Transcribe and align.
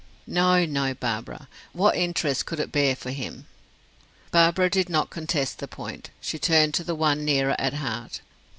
"No, 0.25 0.65
no, 0.65 0.95
Barbara. 0.95 1.47
What 1.73 1.95
interest 1.95 2.47
could 2.47 2.59
it 2.59 2.71
bear 2.71 2.95
for 2.95 3.11
him?" 3.11 3.45
Barbara 4.31 4.67
did 4.67 4.89
not 4.89 5.11
contest 5.11 5.59
the 5.59 5.67
point; 5.67 6.09
she 6.19 6.39
turned 6.39 6.73
to 6.73 6.83
the 6.83 6.95
one 6.95 7.23
nearer 7.23 7.55
at 7.59 7.75
heart. 7.75 8.21